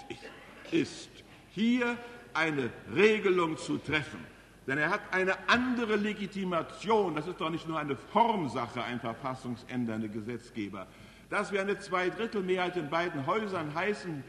ist, 0.71 1.11
hier 1.51 1.97
eine 2.33 2.71
Regelung 2.95 3.57
zu 3.59 3.79
treffen. 3.79 4.25
Denn 4.71 4.79
er 4.79 4.91
hat 4.91 5.01
eine 5.11 5.37
andere 5.49 5.97
Legitimation. 5.97 7.17
Das 7.17 7.27
ist 7.27 7.41
doch 7.41 7.51
nicht 7.51 7.67
nur 7.67 7.77
eine 7.77 7.97
Formsache, 7.97 8.81
ein 8.81 9.01
verfassungsändernde 9.01 10.09
Gesetzgeber. 10.09 10.87
Dass 11.29 11.51
wir 11.51 11.61
eine 11.61 11.81
Zweidrittelmehrheit 11.81 12.77
in 12.77 12.89
beiden 12.89 13.27
Häusern 13.27 13.75
heißen, 13.75 14.23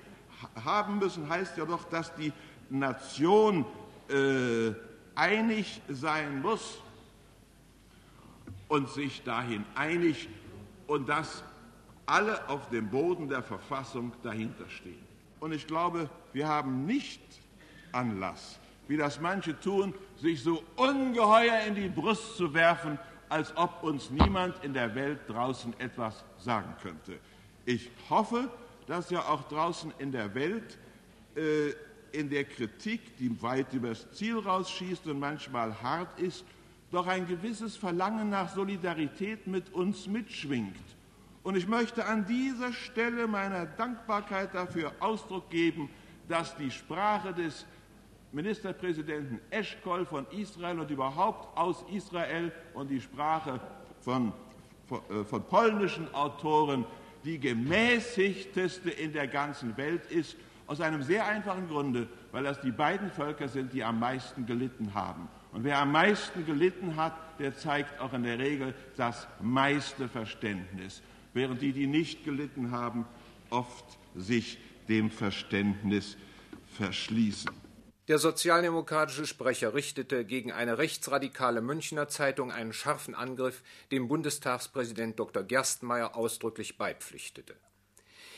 haben 0.65 0.97
müssen, 0.97 1.29
heißt 1.29 1.59
ja 1.59 1.65
doch, 1.65 1.83
dass 1.83 2.15
die 2.15 2.33
Nation 2.71 3.67
äh, 4.09 4.71
einig 5.13 5.79
sein 5.87 6.41
muss 6.41 6.79
und 8.67 8.89
sich 8.89 9.21
dahin 9.21 9.63
einigt 9.75 10.27
und 10.87 11.07
dass 11.07 11.43
alle 12.07 12.49
auf 12.49 12.67
dem 12.69 12.89
Boden 12.89 13.29
der 13.29 13.43
Verfassung 13.43 14.11
dahinter 14.23 14.67
stehen. 14.71 15.05
Und 15.39 15.51
ich 15.51 15.67
glaube, 15.67 16.09
wir 16.33 16.47
haben 16.47 16.87
nicht 16.87 17.21
Anlass, 17.91 18.59
wie 18.91 18.97
das 18.97 19.21
manche 19.21 19.57
tun, 19.57 19.93
sich 20.17 20.43
so 20.43 20.61
ungeheuer 20.75 21.61
in 21.65 21.75
die 21.75 21.87
Brust 21.87 22.35
zu 22.35 22.53
werfen, 22.53 22.99
als 23.29 23.55
ob 23.55 23.83
uns 23.83 24.09
niemand 24.09 24.61
in 24.65 24.73
der 24.73 24.93
Welt 24.93 25.19
draußen 25.29 25.73
etwas 25.79 26.25
sagen 26.37 26.75
könnte. 26.81 27.17
Ich 27.63 27.89
hoffe, 28.09 28.49
dass 28.87 29.09
ja 29.09 29.21
auch 29.21 29.47
draußen 29.47 29.93
in 29.97 30.11
der 30.11 30.35
Welt 30.35 30.77
äh, 31.37 31.69
in 32.11 32.29
der 32.29 32.43
Kritik, 32.43 33.15
die 33.15 33.41
weit 33.41 33.71
übers 33.71 34.11
Ziel 34.11 34.37
rausschießt 34.39 35.07
und 35.07 35.21
manchmal 35.21 35.81
hart 35.81 36.19
ist, 36.19 36.43
doch 36.91 37.07
ein 37.07 37.25
gewisses 37.25 37.77
Verlangen 37.77 38.29
nach 38.29 38.53
Solidarität 38.53 39.47
mit 39.47 39.73
uns 39.73 40.05
mitschwingt. 40.07 40.75
Und 41.43 41.55
ich 41.55 41.65
möchte 41.65 42.05
an 42.05 42.25
dieser 42.25 42.73
Stelle 42.73 43.25
meiner 43.27 43.67
Dankbarkeit 43.67 44.53
dafür 44.53 44.91
Ausdruck 44.99 45.49
geben, 45.49 45.89
dass 46.27 46.57
die 46.57 46.71
Sprache 46.71 47.33
des 47.33 47.65
Ministerpräsidenten 48.31 49.39
Eschkol 49.49 50.05
von 50.05 50.25
Israel 50.31 50.79
und 50.79 50.89
überhaupt 50.89 51.57
aus 51.57 51.83
Israel 51.91 52.51
und 52.73 52.89
die 52.89 53.01
Sprache 53.01 53.59
von, 53.99 54.31
von, 54.87 54.99
äh, 55.09 55.23
von 55.23 55.43
polnischen 55.43 56.13
Autoren 56.13 56.85
die 57.23 57.39
gemäßigteste 57.39 58.89
in 58.89 59.13
der 59.13 59.27
ganzen 59.27 59.77
Welt 59.77 60.05
ist, 60.09 60.35
aus 60.67 60.81
einem 60.81 61.03
sehr 61.03 61.25
einfachen 61.27 61.67
Grunde, 61.67 62.07
weil 62.31 62.43
das 62.43 62.61
die 62.61 62.71
beiden 62.71 63.11
Völker 63.11 63.47
sind, 63.47 63.73
die 63.73 63.83
am 63.83 63.99
meisten 63.99 64.45
gelitten 64.45 64.93
haben. 64.93 65.27
Und 65.51 65.65
wer 65.65 65.79
am 65.79 65.91
meisten 65.91 66.45
gelitten 66.45 66.95
hat, 66.95 67.13
der 67.39 67.55
zeigt 67.55 67.99
auch 67.99 68.13
in 68.13 68.23
der 68.23 68.39
Regel 68.39 68.73
das 68.95 69.27
meiste 69.41 70.07
Verständnis, 70.07 71.01
während 71.33 71.61
die, 71.61 71.73
die 71.73 71.87
nicht 71.87 72.23
gelitten 72.23 72.71
haben, 72.71 73.05
oft 73.49 73.83
sich 74.15 74.57
dem 74.87 75.11
Verständnis 75.11 76.17
verschließen. 76.67 77.60
Der 78.11 78.19
sozialdemokratische 78.19 79.25
Sprecher 79.25 79.73
richtete 79.73 80.25
gegen 80.25 80.51
eine 80.51 80.77
rechtsradikale 80.77 81.61
Münchner 81.61 82.09
Zeitung 82.09 82.51
einen 82.51 82.73
scharfen 82.73 83.15
Angriff, 83.15 83.63
dem 83.89 84.09
Bundestagspräsident 84.09 85.17
Dr. 85.17 85.43
Gerstenmaier 85.43 86.13
ausdrücklich 86.17 86.77
beipflichtete. 86.77 87.55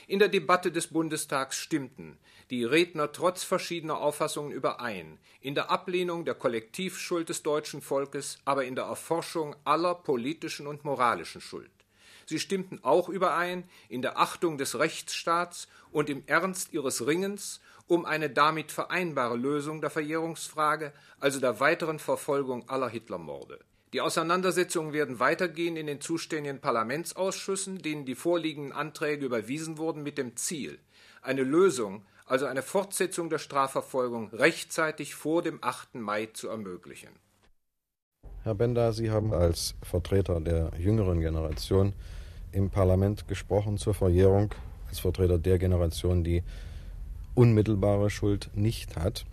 In 0.06 0.20
der 0.20 0.28
Debatte 0.28 0.72
des 0.72 0.86
Bundestags 0.86 1.58
stimmten 1.58 2.20
die 2.52 2.66
Redner 2.66 3.14
trotz 3.14 3.44
verschiedener 3.44 3.98
Auffassungen 3.98 4.52
überein, 4.52 5.18
in 5.42 5.56
der 5.56 5.72
Ablehnung 5.72 6.24
der 6.24 6.36
Kollektivschuld 6.36 7.30
des 7.30 7.42
deutschen 7.42 7.82
Volkes, 7.82 8.38
aber 8.46 8.66
in 8.66 8.76
der 8.76 8.86
Erforschung 8.86 9.56
aller 9.64 9.96
politischen 9.96 10.68
und 10.68 10.86
moralischen 10.86 11.42
Schuld. 11.42 11.72
Sie 12.26 12.40
stimmten 12.40 12.80
auch 12.84 13.10
überein 13.10 13.64
in 13.90 14.02
der 14.02 14.20
Achtung 14.20 14.60
des 14.60 14.78
Rechtsstaats 14.78 15.68
und 15.92 16.12
im 16.12 16.24
Ernst 16.28 16.74
ihres 16.74 17.06
Ringens 17.08 17.60
um 17.94 18.06
eine 18.06 18.32
damit 18.32 18.72
vereinbare 18.72 19.38
Lösung 19.38 19.80
der 19.80 19.92
Verjährungsfrage, 19.92 20.94
also 21.20 21.40
der 21.40 21.60
weiteren 21.60 22.00
Verfolgung 22.00 22.68
aller 22.68 22.90
Hitlermorde. 22.90 23.60
Die 23.94 24.02
Auseinandersetzungen 24.02 24.94
werden 24.94 25.20
weitergehen 25.20 25.78
in 25.78 25.86
den 25.86 26.02
zuständigen 26.02 26.60
Parlamentsausschüssen, 26.60 27.78
denen 27.78 28.06
die 28.06 28.16
vorliegenden 28.16 28.72
Anträge 28.72 29.28
überwiesen 29.28 29.78
wurden, 29.78 30.02
mit 30.02 30.18
dem 30.18 30.36
Ziel, 30.36 30.80
eine 31.22 31.44
Lösung, 31.44 32.04
also 32.26 32.48
eine 32.48 32.64
Fortsetzung 32.64 33.30
der 33.30 33.38
Strafverfolgung, 33.38 34.30
rechtzeitig 34.30 35.14
vor 35.14 35.44
dem 35.44 35.60
8. 35.62 35.94
Mai 35.94 36.26
zu 36.34 36.48
ermöglichen. 36.48 37.12
Herr 38.42 38.56
Bender, 38.56 38.92
Sie 38.92 39.12
haben 39.12 39.36
als 39.36 39.76
Vertreter 39.84 40.42
der 40.42 40.72
jüngeren 40.80 41.20
Generation 41.20 41.94
im 42.52 42.72
Parlament 42.72 43.28
gesprochen 43.28 43.78
zur 43.78 43.94
Verjährung, 43.94 44.50
als 44.90 44.98
Vertreter 45.00 45.38
der 45.38 45.60
Generation, 45.60 46.24
die 46.24 46.42
unmittelbare 47.36 48.10
Schuld 48.10 48.50
nicht 48.54 48.96
hat 48.96 49.26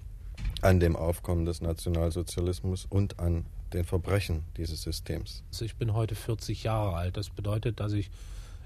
an 0.63 0.81
dem 0.81 0.97
Aufkommen 0.97 1.45
des 1.45 1.61
Nationalsozialismus 1.61 2.87
und 2.89 3.19
an 3.19 3.47
den 3.73 3.85
Verbrechen 3.85 4.45
dieses 4.57 4.83
Systems. 4.83 5.43
Also 5.51 5.65
ich 5.65 5.77
bin 5.77 5.95
heute 5.95 6.15
40 6.15 6.65
Jahre 6.65 6.97
alt. 6.97 7.17
Das 7.17 7.31
bedeutet, 7.31 7.81
dass 7.81 7.93
ich 7.93 8.11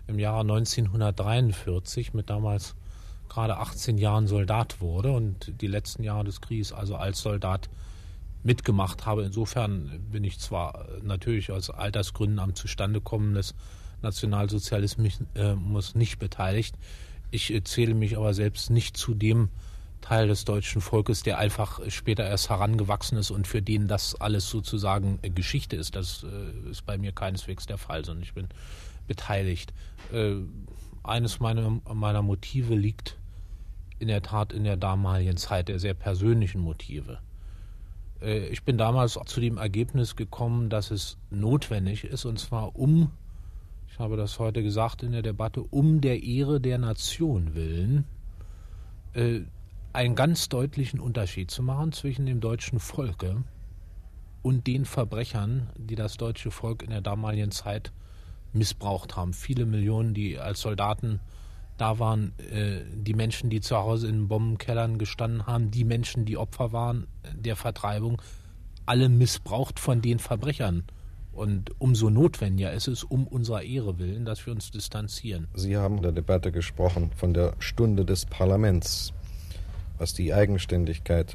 im 0.06 0.18
Jahre 0.18 0.40
1943 0.40 2.14
mit 2.14 2.30
damals 2.30 2.74
gerade 3.28 3.56
18 3.56 3.98
Jahren 3.98 4.26
Soldat 4.26 4.80
wurde 4.80 5.12
und 5.12 5.60
die 5.60 5.66
letzten 5.66 6.02
Jahre 6.02 6.24
des 6.24 6.40
Krieges 6.40 6.72
also 6.72 6.96
als 6.96 7.20
Soldat 7.20 7.68
mitgemacht 8.42 9.06
habe. 9.06 9.24
Insofern 9.24 10.00
bin 10.10 10.24
ich 10.24 10.38
zwar 10.38 10.86
natürlich 11.02 11.50
aus 11.50 11.70
Altersgründen 11.70 12.38
am 12.38 12.54
Zustandekommen 12.54 13.34
des 13.34 13.54
Nationalsozialismus 14.02 15.20
äh, 15.34 15.54
nicht 15.98 16.18
beteiligt, 16.18 16.76
ich 17.34 17.52
zähle 17.64 17.94
mich 17.94 18.16
aber 18.16 18.32
selbst 18.32 18.70
nicht 18.70 18.96
zu 18.96 19.14
dem 19.14 19.48
Teil 20.00 20.28
des 20.28 20.44
deutschen 20.44 20.82
Volkes, 20.82 21.22
der 21.22 21.38
einfach 21.38 21.80
später 21.88 22.24
erst 22.24 22.50
herangewachsen 22.50 23.16
ist 23.16 23.30
und 23.30 23.46
für 23.46 23.62
den 23.62 23.88
das 23.88 24.14
alles 24.20 24.50
sozusagen 24.50 25.18
Geschichte 25.34 25.76
ist. 25.76 25.96
Das 25.96 26.24
äh, 26.24 26.70
ist 26.70 26.84
bei 26.84 26.98
mir 26.98 27.12
keineswegs 27.12 27.66
der 27.66 27.78
Fall, 27.78 28.04
sondern 28.04 28.22
ich 28.22 28.34
bin 28.34 28.48
beteiligt. 29.06 29.72
Äh, 30.12 30.36
eines 31.02 31.40
meiner, 31.40 31.80
meiner 31.92 32.22
Motive 32.22 32.74
liegt 32.74 33.16
in 33.98 34.08
der 34.08 34.22
Tat 34.22 34.52
in 34.52 34.64
der 34.64 34.76
damaligen 34.76 35.36
Zeit 35.36 35.68
der 35.68 35.78
sehr 35.78 35.94
persönlichen 35.94 36.60
Motive. 36.60 37.18
Äh, 38.20 38.46
ich 38.48 38.62
bin 38.62 38.76
damals 38.76 39.18
zu 39.26 39.40
dem 39.40 39.56
Ergebnis 39.56 40.16
gekommen, 40.16 40.68
dass 40.68 40.90
es 40.90 41.16
notwendig 41.30 42.04
ist, 42.04 42.26
und 42.26 42.38
zwar 42.38 42.76
um, 42.76 43.10
ich 43.94 44.00
habe 44.00 44.16
das 44.16 44.40
heute 44.40 44.64
gesagt 44.64 45.04
in 45.04 45.12
der 45.12 45.22
Debatte, 45.22 45.62
um 45.62 46.00
der 46.00 46.24
Ehre 46.24 46.60
der 46.60 46.78
Nation 46.78 47.54
willen, 47.54 48.04
äh, 49.12 49.42
einen 49.92 50.16
ganz 50.16 50.48
deutlichen 50.48 50.98
Unterschied 50.98 51.52
zu 51.52 51.62
machen 51.62 51.92
zwischen 51.92 52.26
dem 52.26 52.40
deutschen 52.40 52.80
Volke 52.80 53.44
und 54.42 54.66
den 54.66 54.84
Verbrechern, 54.84 55.70
die 55.76 55.94
das 55.94 56.16
deutsche 56.16 56.50
Volk 56.50 56.82
in 56.82 56.90
der 56.90 57.02
damaligen 57.02 57.52
Zeit 57.52 57.92
missbraucht 58.52 59.14
haben. 59.14 59.32
Viele 59.32 59.64
Millionen, 59.64 60.12
die 60.12 60.40
als 60.40 60.62
Soldaten 60.62 61.20
da 61.76 62.00
waren, 62.00 62.36
äh, 62.38 62.80
die 62.96 63.14
Menschen, 63.14 63.48
die 63.48 63.60
zu 63.60 63.76
Hause 63.76 64.08
in 64.08 64.26
Bombenkellern 64.26 64.98
gestanden 64.98 65.46
haben, 65.46 65.70
die 65.70 65.84
Menschen, 65.84 66.24
die 66.24 66.36
Opfer 66.36 66.72
waren 66.72 67.06
der 67.32 67.54
Vertreibung, 67.54 68.20
alle 68.86 69.08
missbraucht 69.08 69.78
von 69.78 70.02
den 70.02 70.18
Verbrechern. 70.18 70.82
Und 71.34 71.72
umso 71.78 72.10
notwendiger 72.10 72.72
ist 72.72 72.88
es, 72.88 73.02
um 73.04 73.26
unserer 73.26 73.62
Ehre 73.62 73.98
willen, 73.98 74.24
dass 74.24 74.46
wir 74.46 74.52
uns 74.52 74.70
distanzieren. 74.70 75.48
Sie 75.54 75.76
haben 75.76 75.96
in 75.96 76.02
der 76.02 76.12
Debatte 76.12 76.52
gesprochen 76.52 77.10
von 77.16 77.34
der 77.34 77.54
Stunde 77.58 78.04
des 78.04 78.24
Parlaments, 78.24 79.12
was 79.98 80.14
die 80.14 80.32
Eigenständigkeit 80.32 81.34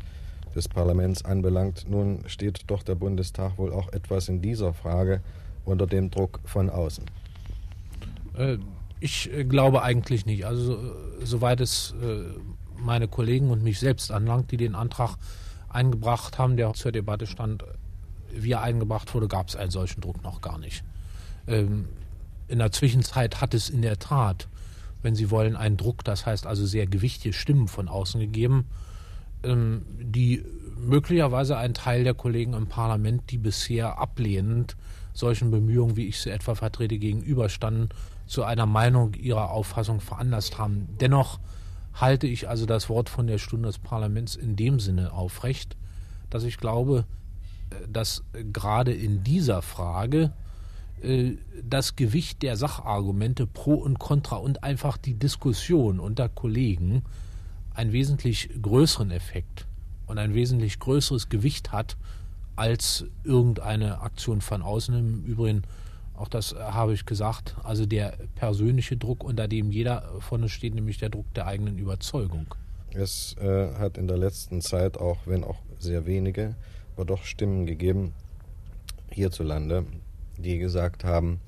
des 0.56 0.68
Parlaments 0.68 1.25
anbelangt. 1.25 1.86
Nun 1.89 2.24
steht 2.27 2.63
doch 2.68 2.84
der 2.84 2.96
Bundestag 2.96 3.58
wohl 3.58 3.74
auch 3.74 3.91
etwas 3.91 4.29
in 4.29 4.41
dieser 4.41 4.74
Frage 4.74 5.22
unter 5.65 5.86
dem 5.86 6.10
Druck 6.10 6.39
von 6.46 6.70
außen. 6.70 7.06
Äh, 8.38 8.58
ich 9.00 9.32
äh, 9.32 9.44
glaube 9.44 9.84
eigentlich 9.84 10.25
nicht. 10.25 10.46
Also 10.46 10.75
äh, 10.75 11.25
soweit 11.25 11.62
es 11.62 11.94
meine 12.77 13.10
Kollegen 13.10 13.50
und 13.50 13.62
mich 13.62 13.79
selbst 13.79 14.10
anlangt, 14.10 14.51
die 14.51 14.58
den 14.58 14.74
Antrag 14.74 15.18
eingebracht 15.68 16.38
haben, 16.38 16.56
der 16.56 16.74
zur 16.74 16.94
Debatte 16.94 17.27
stand, 17.27 17.65
wie 18.34 18.52
er 18.52 18.62
eingebracht 18.62 19.14
wurde, 19.14 19.28
gab 19.28 19.50
es 19.50 19.56
einen 19.56 19.72
solchen 19.72 20.02
Druck 20.02 20.24
noch 20.24 20.42
gar 20.42 20.58
nicht. 20.58 20.84
Ähm, 21.48 21.86
in 22.48 22.60
der 22.60 22.72
Zwischenzeit 22.72 23.42
hat 23.42 23.54
es 23.54 23.70
in 23.70 23.82
der 23.82 24.00
Tat, 24.00 24.48
wenn 25.02 25.16
Sie 25.16 25.32
wollen, 25.32 25.56
einen 25.56 25.78
Druck, 25.78 26.04
das 26.04 26.26
heißt 26.26 26.46
also 26.46 26.66
sehr 26.66 26.88
gewichtige 26.88 27.34
Stimmen 27.34 27.68
von 27.68 27.88
außen 27.88 28.20
gegeben, 28.20 28.66
ähm, 29.44 29.84
die 30.00 30.44
möglicherweise 30.78 31.58
ein 31.58 31.74
Teil 31.74 32.04
der 32.04 32.14
Kollegen 32.14 32.54
im 32.54 32.68
Parlament, 32.68 33.24
die 33.30 33.38
bisher 33.38 34.00
ablehnend 34.00 34.76
solchen 35.14 35.52
Bemühungen, 35.52 35.96
wie 35.98 36.08
ich 36.08 36.20
sie 36.20 36.30
etwa 36.30 36.56
vertrete, 36.56 36.98
gegenüberstanden, 36.98 37.90
zu 38.26 38.44
einer 38.44 38.66
Meinung 38.66 39.14
ihrer 39.16 39.50
Auffassung 39.50 40.02
veranlasst 40.02 40.58
haben. 40.58 40.88
Dennoch 41.02 41.40
halte 41.94 42.28
ich 42.28 42.48
also 42.48 42.66
das 42.66 42.90
Wort 42.90 43.10
von 43.10 43.28
der 43.28 43.38
Stunde 43.38 43.68
des 43.68 43.80
Parlaments 43.80 44.36
in 44.36 44.56
dem 44.56 44.80
Sinne 44.80 45.12
aufrecht, 45.12 45.76
dass 46.30 46.44
ich 46.44 46.58
glaube, 46.58 47.06
dass 47.92 48.24
gerade 48.54 48.94
in 48.94 49.24
dieser 49.24 49.62
Frage 49.62 50.34
äh, 51.02 51.34
das 51.64 51.96
Gewicht 51.96 52.42
der 52.42 52.58
Sachargumente 52.58 53.46
pro 53.48 53.76
und 53.76 54.00
contra 54.00 54.38
und 54.38 54.64
einfach 54.64 54.98
die 54.98 55.14
Diskussion 55.14 56.00
unter 56.00 56.30
Kollegen 56.30 57.04
einen 57.74 57.94
wesentlich 57.94 58.50
größeren 58.62 59.12
Effekt 59.12 59.66
und 60.08 60.18
ein 60.18 60.34
wesentlich 60.34 60.80
größeres 60.80 61.30
Gewicht 61.30 61.72
hat 61.72 61.98
als 62.56 63.06
irgendeine 63.24 64.02
Aktion 64.02 64.42
von 64.42 64.62
außen. 64.62 64.94
Im 64.94 65.24
Übrigen, 65.24 65.64
auch 66.16 66.28
das 66.28 66.54
habe 66.56 66.94
ich 66.94 67.06
gesagt, 67.06 67.56
also 67.64 67.86
der 67.86 68.18
persönliche 68.36 68.98
Druck, 68.98 69.24
unter 69.24 69.48
dem 69.48 69.72
jeder 69.72 70.04
von 70.20 70.44
uns 70.44 70.52
steht, 70.52 70.76
nämlich 70.76 70.98
der 70.98 71.10
Druck 71.10 71.34
der 71.36 71.48
eigenen 71.48 71.78
Überzeugung. 71.78 72.48
Es 72.92 73.36
äh, 73.40 73.74
hat 73.76 73.98
in 73.98 74.08
der 74.08 74.18
letzten 74.18 74.62
Zeit 74.62 74.98
auch, 74.98 75.20
wenn 75.26 75.44
auch 75.44 75.60
sehr 75.78 76.06
wenige, 76.06 76.56
aber 77.00 77.06
doch 77.06 77.24
Stimmen 77.24 77.65
gegeben 77.65 78.13
hierzulande, 79.10 79.86
die 80.38 80.58
gesagt 80.58 81.06
haben, 81.06 81.39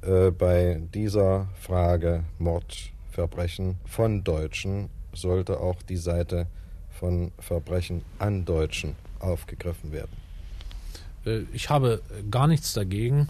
äh, 0.00 0.32
bei 0.32 0.82
dieser 0.92 1.46
Frage 1.54 2.24
Mordverbrechen 2.40 3.76
von 3.84 4.24
Deutschen 4.24 4.88
sollte 5.12 5.60
auch 5.60 5.80
die 5.82 5.96
Seite 5.96 6.48
von 6.90 7.30
Verbrechen 7.38 8.02
an 8.18 8.44
Deutschen 8.44 8.96
aufgegriffen 9.20 9.92
werden. 9.92 10.16
Äh, 11.26 11.42
ich 11.52 11.70
habe 11.70 12.02
gar 12.28 12.48
nichts 12.48 12.72
dagegen, 12.72 13.28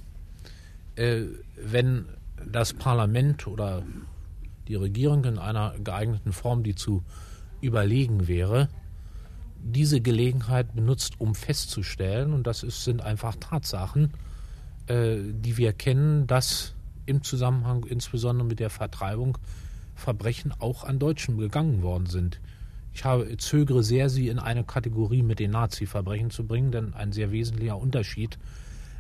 äh, 0.97 1.25
wenn 1.55 2.07
das 2.51 2.73
Parlament 2.73 3.47
oder 3.47 3.83
die 4.69 4.77
Regierung 4.77 5.23
in 5.27 5.37
einer 5.37 5.75
geeigneten 5.85 6.33
Form, 6.33 6.63
die 6.63 6.75
zu 6.75 7.05
überlegen 7.61 8.27
wäre, 8.27 8.71
diese 9.63 10.01
Gelegenheit 10.01 10.75
benutzt, 10.75 11.21
um 11.21 11.35
festzustellen, 11.35 12.33
und 12.33 12.47
das 12.47 12.63
ist, 12.63 12.85
sind 12.85 13.03
einfach 13.03 13.37
Tatsachen, 13.37 14.13
äh, 14.87 15.17
die 15.33 15.57
wir 15.57 15.73
kennen, 15.73 16.27
dass 16.27 16.75
im 17.07 17.23
Zusammenhang 17.23 17.85
insbesondere 17.85 18.47
mit 18.47 18.61
der 18.61 18.71
Vertreibung 18.71 19.39
Verbrechen 19.95 20.53
auch 20.59 20.85
an 20.85 20.99
Deutschen 20.99 21.39
gegangen 21.39 21.83
worden 21.83 22.07
sind. 22.07 22.41
Ich 22.95 23.05
habe, 23.05 23.37
zögere 23.39 23.83
sehr, 23.83 24.11
sie 24.11 24.29
in 24.29 24.39
eine 24.39 24.65
Kategorie 24.65 25.23
mit 25.23 25.39
den 25.39 25.53
Nazi-Verbrechen 25.53 26.31
zu 26.31 26.47
bringen, 26.47 26.73
denn 26.73 26.95
ein 26.95 27.13
sehr 27.13 27.31
wesentlicher 27.31 27.79
Unterschied 27.79 28.39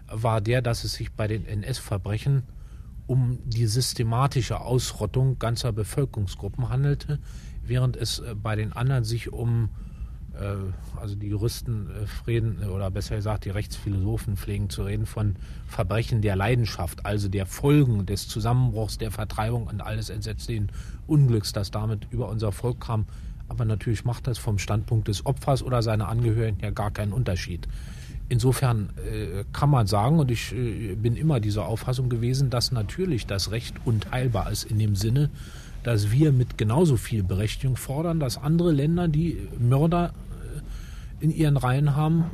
war 0.06 0.40
der, 0.40 0.62
dass 0.62 0.84
es 0.84 0.94
sich 0.94 1.12
bei 1.12 1.26
den 1.26 1.44
NS-Verbrechen 1.44 2.44
um 3.06 3.38
die 3.44 3.66
systematische 3.66 4.60
Ausrottung 4.60 5.38
ganzer 5.38 5.72
Bevölkerungsgruppen 5.72 6.68
handelte, 6.68 7.18
während 7.64 7.96
es 7.96 8.20
äh, 8.20 8.34
bei 8.34 8.56
den 8.56 8.72
anderen 8.72 9.04
sich 9.04 9.32
um 9.32 9.70
also 11.00 11.14
die 11.14 11.28
Juristen 11.28 11.88
äh, 11.90 12.06
reden, 12.26 12.58
oder 12.68 12.90
besser 12.90 13.16
gesagt 13.16 13.44
die 13.44 13.50
Rechtsphilosophen 13.50 14.36
pflegen 14.36 14.70
zu 14.70 14.82
reden 14.82 15.06
von 15.06 15.36
Verbrechen 15.66 16.22
der 16.22 16.36
Leidenschaft, 16.36 17.04
also 17.04 17.28
der 17.28 17.46
Folgen 17.46 18.06
des 18.06 18.28
Zusammenbruchs, 18.28 18.98
der 18.98 19.10
Vertreibung 19.10 19.66
und 19.66 19.80
alles 19.82 20.10
entsetzlichen 20.10 20.70
Unglücks, 21.06 21.52
das 21.52 21.70
damit 21.70 22.06
über 22.10 22.28
unser 22.28 22.52
Volk 22.52 22.80
kam. 22.80 23.06
Aber 23.48 23.64
natürlich 23.64 24.04
macht 24.04 24.26
das 24.26 24.38
vom 24.38 24.58
Standpunkt 24.58 25.08
des 25.08 25.26
Opfers 25.26 25.62
oder 25.62 25.82
seiner 25.82 26.08
Angehörigen 26.08 26.58
ja 26.62 26.70
gar 26.70 26.90
keinen 26.90 27.12
Unterschied. 27.12 27.68
Insofern 28.28 28.90
äh, 28.96 29.44
kann 29.52 29.68
man 29.68 29.86
sagen, 29.86 30.18
und 30.18 30.30
ich 30.30 30.54
äh, 30.54 30.94
bin 30.94 31.16
immer 31.16 31.38
dieser 31.40 31.66
Auffassung 31.66 32.08
gewesen, 32.08 32.48
dass 32.48 32.72
natürlich 32.72 33.26
das 33.26 33.50
Recht 33.50 33.74
unteilbar 33.84 34.50
ist 34.50 34.64
in 34.64 34.78
dem 34.78 34.96
Sinne, 34.96 35.28
dass 35.82 36.12
wir 36.12 36.32
mit 36.32 36.58
genauso 36.58 36.96
viel 36.96 37.22
Berechtigung 37.22 37.76
fordern, 37.76 38.20
dass 38.20 38.38
andere 38.38 38.72
Länder, 38.72 39.08
die 39.08 39.38
Mörder 39.58 40.12
äh, 41.20 41.24
in 41.24 41.30
ihren 41.30 41.56
Reihen 41.56 41.96
haben, 41.96 42.24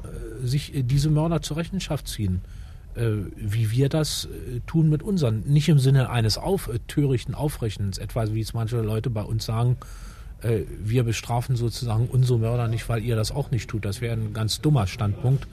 äh, 0.43 0.47
sich 0.47 0.75
äh, 0.75 0.83
diese 0.83 1.11
Mörder 1.11 1.43
zur 1.43 1.57
Rechenschaft 1.57 2.09
ziehen. 2.09 2.43
Wie 3.37 3.71
wir 3.71 3.89
das 3.89 4.27
tun 4.67 4.89
mit 4.89 5.05
unseren. 5.05 5.45
Nicht 5.47 5.69
im 5.69 5.79
Sinne 5.79 6.11
eines 6.11 6.37
auf, 6.37 6.69
törichten 6.89 7.33
Aufrechnens, 7.33 7.97
etwa 7.97 8.27
wie 8.33 8.41
es 8.41 8.55
manche 8.55 8.81
Leute 8.81 9.09
bei 9.09 9.23
uns 9.23 9.45
sagen, 9.45 9.77
wir 10.83 11.05
bestrafen 11.05 11.55
sozusagen 11.55 12.09
unsere 12.09 12.41
Mörder 12.41 12.67
nicht, 12.67 12.89
weil 12.89 13.05
ihr 13.05 13.15
das 13.15 13.31
auch 13.31 13.53
nicht 13.53 13.71
tut. 13.71 13.85
Das 13.85 14.01
wäre 14.01 14.15
ein 14.15 14.33
ganz 14.33 14.61
dummer 14.63 14.89
Standpunkt, 14.89 15.47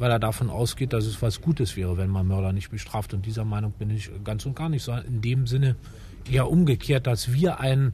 weil 0.00 0.10
er 0.10 0.18
davon 0.18 0.50
ausgeht, 0.50 0.92
dass 0.92 1.04
es 1.04 1.22
was 1.22 1.40
Gutes 1.40 1.76
wäre, 1.76 1.96
wenn 1.96 2.10
man 2.10 2.26
Mörder 2.26 2.52
nicht 2.52 2.72
bestraft. 2.72 3.14
Und 3.14 3.24
dieser 3.24 3.44
Meinung 3.44 3.70
bin 3.70 3.90
ich 3.90 4.10
ganz 4.24 4.44
und 4.44 4.56
gar 4.56 4.68
nicht 4.68 4.82
so. 4.82 4.92
In 4.92 5.20
dem 5.20 5.46
Sinne, 5.46 5.76
eher 6.28 6.50
umgekehrt, 6.50 7.06
dass 7.06 7.32
wir 7.32 7.60
ein, 7.60 7.92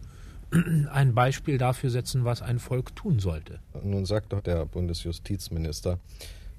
ein 0.92 1.14
Beispiel 1.14 1.58
dafür 1.58 1.90
setzen, 1.90 2.24
was 2.24 2.42
ein 2.42 2.58
Volk 2.58 2.94
tun 2.96 3.18
sollte. 3.18 3.60
Nun 3.82 4.06
sagt 4.06 4.32
doch 4.32 4.40
der 4.40 4.64
Bundesjustizminister, 4.66 5.98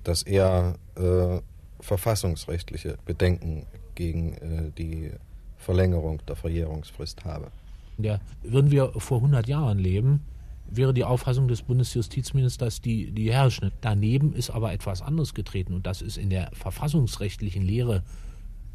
dass 0.03 0.23
er 0.23 0.75
äh, 0.95 1.39
verfassungsrechtliche 1.79 2.97
Bedenken 3.05 3.65
gegen 3.95 4.33
äh, 4.33 4.71
die 4.77 5.11
Verlängerung 5.57 6.21
der 6.27 6.35
Verjährungsfrist 6.35 7.25
habe. 7.25 7.51
Ja, 7.97 8.19
würden 8.43 8.71
wir 8.71 8.91
vor 8.97 9.17
100 9.17 9.47
Jahren 9.47 9.79
leben, 9.79 10.23
wäre 10.69 10.93
die 10.93 11.03
Auffassung 11.03 11.47
des 11.47 11.61
Bundesjustizministers 11.61 12.81
die, 12.81 13.11
die 13.11 13.31
herrschende. 13.31 13.71
Daneben 13.81 14.33
ist 14.33 14.49
aber 14.49 14.71
etwas 14.71 15.01
anderes 15.01 15.33
getreten 15.33 15.73
und 15.73 15.87
das 15.87 16.01
ist 16.01 16.17
in 16.17 16.29
der 16.29 16.51
verfassungsrechtlichen 16.53 17.63
Lehre 17.63 18.03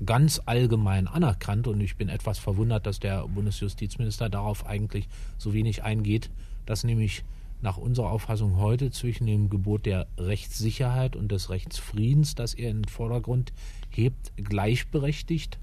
ganz 0.04 0.40
allgemein 0.46 1.06
anerkannt 1.06 1.66
und 1.68 1.80
ich 1.80 1.96
bin 1.96 2.08
etwas 2.08 2.38
verwundert, 2.38 2.86
dass 2.86 3.00
der 3.00 3.26
Bundesjustizminister 3.28 4.28
darauf 4.28 4.66
eigentlich 4.66 5.08
so 5.38 5.52
wenig 5.52 5.82
eingeht, 5.82 6.30
dass 6.66 6.84
nämlich 6.84 7.24
nach 7.60 7.76
unserer 7.76 8.10
Auffassung 8.10 8.56
heute 8.56 8.90
zwischen 8.90 9.26
dem 9.26 9.48
Gebot 9.48 9.86
der 9.86 10.08
Rechtssicherheit 10.18 11.14
und 11.14 11.30
des 11.30 11.48
Rechtsfriedens, 11.48 12.34
das 12.34 12.54
er 12.54 12.70
in 12.70 12.82
den 12.82 12.88
Vordergrund 12.88 13.52
hebt, 13.90 14.32
gleichberechtigt, 14.36 15.58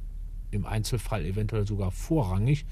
im 0.51 0.65
Einzelfall 0.65 1.25
eventuell 1.25 1.67
sogar 1.67 1.91
vorrangig, 1.91 2.65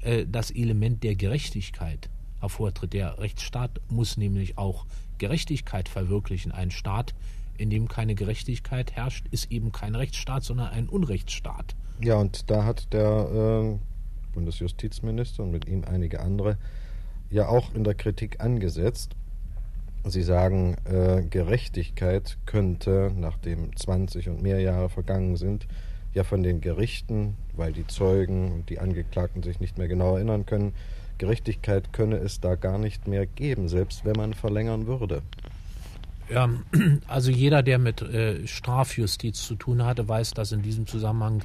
äh, 0.00 0.26
das 0.30 0.50
Element 0.50 1.02
der 1.02 1.16
Gerechtigkeit 1.16 2.10
hervortritt. 2.40 2.92
Der 2.92 3.18
Rechtsstaat 3.18 3.80
muss 3.88 4.16
nämlich 4.16 4.58
auch 4.58 4.86
Gerechtigkeit 5.18 5.88
verwirklichen. 5.88 6.52
Ein 6.52 6.70
Staat, 6.70 7.14
in 7.58 7.70
dem 7.70 7.88
keine 7.88 8.14
Gerechtigkeit 8.14 8.92
herrscht, 8.92 9.26
ist 9.30 9.50
eben 9.50 9.72
kein 9.72 9.94
Rechtsstaat, 9.94 10.44
sondern 10.44 10.68
ein 10.68 10.88
Unrechtsstaat. 10.88 11.74
Ja, 12.00 12.16
und 12.16 12.50
da 12.50 12.64
hat 12.64 12.92
der 12.92 13.78
äh, 13.78 14.34
Bundesjustizminister 14.34 15.42
und 15.42 15.50
mit 15.50 15.66
ihm 15.66 15.84
einige 15.84 16.20
andere 16.20 16.58
ja 17.30 17.48
auch 17.48 17.74
in 17.74 17.84
der 17.84 17.94
Kritik 17.94 18.40
angesetzt. 18.40 19.16
Sie 20.04 20.22
sagen, 20.22 20.76
äh, 20.84 21.22
Gerechtigkeit 21.28 22.38
könnte, 22.46 23.12
nachdem 23.16 23.74
20 23.74 24.28
und 24.28 24.42
mehr 24.42 24.60
Jahre 24.60 24.88
vergangen 24.88 25.36
sind, 25.36 25.66
ja 26.14 26.22
von 26.22 26.42
den 26.42 26.60
Gerichten, 26.60 27.36
weil 27.56 27.72
die 27.72 27.86
Zeugen 27.86 28.52
und 28.52 28.70
die 28.70 28.78
Angeklagten 28.78 29.42
sich 29.42 29.58
nicht 29.58 29.78
mehr 29.78 29.88
genau 29.88 30.14
erinnern 30.14 30.46
können, 30.46 30.74
Gerechtigkeit 31.18 31.92
könne 31.92 32.16
es 32.16 32.40
da 32.40 32.54
gar 32.54 32.78
nicht 32.78 33.08
mehr 33.08 33.26
geben, 33.26 33.68
selbst 33.68 34.04
wenn 34.04 34.16
man 34.16 34.34
verlängern 34.34 34.86
würde. 34.86 35.22
Ja, 36.28 36.48
also 37.08 37.30
jeder, 37.30 37.62
der 37.62 37.78
mit 37.78 38.02
äh, 38.02 38.46
Strafjustiz 38.46 39.46
zu 39.46 39.54
tun 39.54 39.84
hatte, 39.84 40.08
weiß, 40.08 40.34
dass 40.34 40.52
in 40.52 40.62
diesem 40.62 40.86
Zusammenhang 40.86 41.42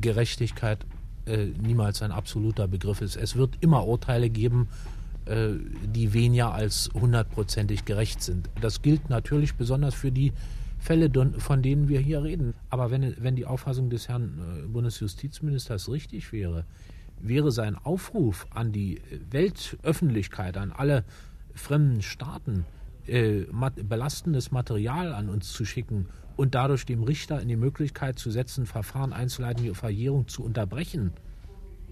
Gerechtigkeit 0.00 0.84
äh, 1.26 1.46
niemals 1.62 2.02
ein 2.02 2.10
absoluter 2.10 2.68
Begriff 2.68 3.00
ist. 3.00 3.16
Es 3.16 3.36
wird 3.36 3.58
immer 3.60 3.86
Urteile 3.86 4.30
geben, 4.30 4.68
äh, 5.26 5.50
die 5.84 6.12
weniger 6.12 6.52
als 6.52 6.90
hundertprozentig 6.94 7.84
gerecht 7.84 8.22
sind. 8.22 8.48
Das 8.60 8.82
gilt 8.82 9.08
natürlich 9.08 9.54
besonders 9.54 9.94
für 9.94 10.10
die 10.10 10.32
Fälle, 10.78 11.10
von 11.38 11.62
denen 11.62 11.88
wir 11.88 12.00
hier 12.00 12.22
reden. 12.22 12.54
Aber 12.70 12.90
wenn, 12.90 13.14
wenn 13.18 13.36
die 13.36 13.46
Auffassung 13.46 13.90
des 13.90 14.08
Herrn 14.08 14.62
äh, 14.64 14.66
Bundesjustizministers 14.66 15.90
richtig 15.90 16.32
wäre, 16.32 16.64
wäre 17.20 17.50
sein 17.52 17.76
Aufruf 17.76 18.46
an 18.50 18.72
die 18.72 19.00
Weltöffentlichkeit, 19.30 20.56
an 20.56 20.72
alle 20.72 21.04
fremden 21.54 22.02
Staaten, 22.02 22.64
äh, 23.08 23.46
belastendes 23.82 24.50
Material 24.50 25.12
an 25.12 25.28
uns 25.28 25.52
zu 25.52 25.64
schicken 25.64 26.06
und 26.36 26.54
dadurch 26.54 26.86
dem 26.86 27.02
Richter 27.02 27.40
in 27.40 27.48
die 27.48 27.56
Möglichkeit 27.56 28.18
zu 28.18 28.30
setzen, 28.30 28.66
Verfahren 28.66 29.12
einzuleiten, 29.12 29.64
die 29.64 29.74
Verjährung 29.74 30.28
zu 30.28 30.44
unterbrechen, 30.44 31.12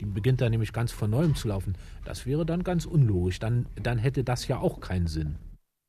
die 0.00 0.04
beginnt 0.04 0.40
dann 0.40 0.50
nämlich 0.50 0.72
ganz 0.72 0.92
von 0.92 1.10
neuem 1.10 1.34
zu 1.34 1.48
laufen. 1.48 1.74
Das 2.04 2.26
wäre 2.26 2.44
dann 2.44 2.62
ganz 2.62 2.84
unlogisch. 2.84 3.38
Dann, 3.38 3.66
dann 3.82 3.98
hätte 3.98 4.24
das 4.24 4.46
ja 4.46 4.58
auch 4.58 4.80
keinen 4.80 5.06
Sinn. 5.06 5.36